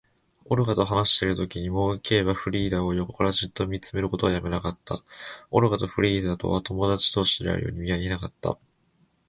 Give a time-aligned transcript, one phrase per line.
[0.45, 5.03] オルガと話しているときにも、Ｋ はフリーダを横からじっと見ることをやめなかった。
[5.51, 8.57] オルガとフリーダとは友だち同士であるようには見えなかった。